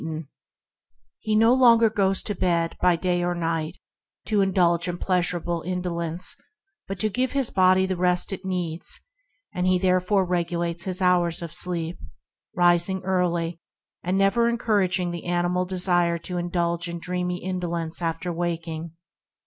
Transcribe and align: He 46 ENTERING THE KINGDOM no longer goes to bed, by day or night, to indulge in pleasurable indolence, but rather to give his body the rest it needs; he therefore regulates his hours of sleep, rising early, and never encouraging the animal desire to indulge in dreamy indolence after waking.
He 0.01 0.07
46 0.07 0.23
ENTERING 0.23 0.29
THE 0.89 1.31
KINGDOM 1.31 1.39
no 1.47 1.53
longer 1.53 1.89
goes 1.91 2.23
to 2.23 2.33
bed, 2.33 2.75
by 2.81 2.95
day 2.95 3.23
or 3.23 3.35
night, 3.35 3.77
to 4.25 4.41
indulge 4.41 4.87
in 4.87 4.97
pleasurable 4.97 5.61
indolence, 5.61 6.35
but 6.87 6.97
rather 6.97 7.01
to 7.01 7.09
give 7.13 7.33
his 7.33 7.51
body 7.51 7.85
the 7.85 7.95
rest 7.95 8.33
it 8.33 8.43
needs; 8.43 8.99
he 9.53 9.77
therefore 9.77 10.25
regulates 10.25 10.85
his 10.85 11.03
hours 11.03 11.43
of 11.43 11.53
sleep, 11.53 11.99
rising 12.55 13.03
early, 13.03 13.61
and 14.01 14.17
never 14.17 14.49
encouraging 14.49 15.11
the 15.11 15.25
animal 15.25 15.65
desire 15.65 16.17
to 16.17 16.39
indulge 16.39 16.89
in 16.89 16.97
dreamy 16.97 17.43
indolence 17.43 18.01
after 18.01 18.33
waking. 18.33 18.93